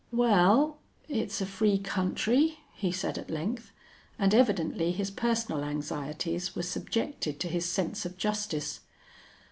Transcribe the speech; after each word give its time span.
"Wal, 0.11 0.79
it's 1.07 1.41
a 1.41 1.45
free 1.45 1.77
country," 1.77 2.57
he 2.73 2.91
said 2.91 3.19
at 3.19 3.29
length, 3.29 3.71
and 4.17 4.33
evidently 4.33 4.91
his 4.91 5.11
personal 5.11 5.63
anxieties 5.63 6.55
were 6.55 6.63
subjected 6.63 7.39
to 7.39 7.47
his 7.47 7.65
sense 7.67 8.03
of 8.03 8.17
justice. 8.17 8.79